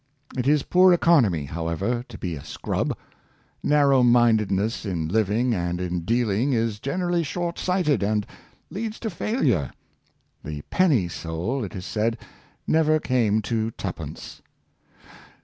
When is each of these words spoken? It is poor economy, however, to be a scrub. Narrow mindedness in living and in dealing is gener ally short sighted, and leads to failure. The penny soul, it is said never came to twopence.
It 0.35 0.47
is 0.47 0.63
poor 0.63 0.93
economy, 0.93 1.45
however, 1.45 2.03
to 2.09 2.17
be 2.17 2.33
a 2.35 2.43
scrub. 2.43 2.97
Narrow 3.61 4.01
mindedness 4.01 4.83
in 4.83 5.07
living 5.07 5.53
and 5.53 5.79
in 5.79 6.05
dealing 6.05 6.53
is 6.53 6.79
gener 6.79 7.09
ally 7.09 7.21
short 7.21 7.59
sighted, 7.59 8.01
and 8.01 8.25
leads 8.71 8.99
to 9.01 9.11
failure. 9.11 9.69
The 10.43 10.63
penny 10.71 11.07
soul, 11.07 11.63
it 11.63 11.75
is 11.75 11.85
said 11.85 12.17
never 12.65 12.99
came 12.99 13.43
to 13.43 13.69
twopence. 13.77 14.41